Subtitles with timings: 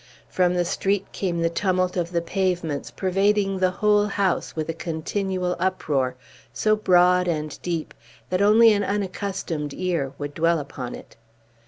[0.27, 4.73] From the street came the tumult of the pavements, pervading the whole house with a
[4.73, 6.15] continual uproar,
[6.51, 7.93] so broad and deep
[8.31, 11.17] that only an unaccustomed ear would dwell upon it.